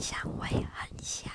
[0.00, 1.30] 香味很香。